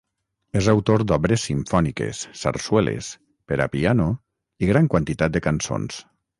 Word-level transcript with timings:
És 0.61 0.69
autor 0.71 1.03
d'obres 1.11 1.43
simfòniques, 1.49 2.23
sarsueles, 2.41 3.11
per 3.51 3.61
a 3.67 3.69
piano 3.77 4.11
i 4.65 4.75
gran 4.75 4.93
quantitat 4.97 5.37
de 5.39 5.47
cançons. 5.51 6.05